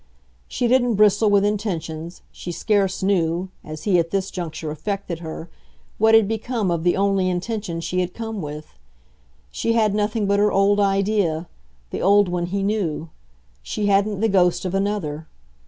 [0.47, 5.47] She didn't bristle with intentions she scarce knew, as he at this juncture affected her,
[5.99, 8.79] what had become of the only intention she had come with.
[9.51, 11.47] She had nothing but her old idea,
[11.91, 13.09] the old one he knew;
[13.61, 15.27] she hadn't the ghost of another.